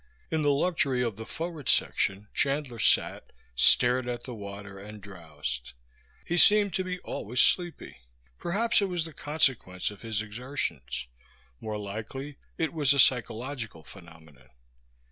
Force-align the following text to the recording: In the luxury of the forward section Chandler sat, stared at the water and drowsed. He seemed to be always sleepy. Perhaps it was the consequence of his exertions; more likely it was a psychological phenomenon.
In 0.31 0.41
the 0.41 0.49
luxury 0.49 1.03
of 1.03 1.15
the 1.15 1.27
forward 1.27 1.69
section 1.69 2.27
Chandler 2.33 2.79
sat, 2.79 3.31
stared 3.53 4.07
at 4.07 4.23
the 4.23 4.33
water 4.33 4.79
and 4.79 4.99
drowsed. 4.99 5.73
He 6.25 6.37
seemed 6.37 6.73
to 6.73 6.83
be 6.83 6.97
always 7.01 7.39
sleepy. 7.39 7.97
Perhaps 8.39 8.81
it 8.81 8.85
was 8.89 9.05
the 9.05 9.13
consequence 9.13 9.91
of 9.91 10.01
his 10.01 10.23
exertions; 10.23 11.07
more 11.59 11.77
likely 11.77 12.39
it 12.57 12.73
was 12.73 12.93
a 12.93 12.99
psychological 12.99 13.83
phenomenon. 13.83 14.49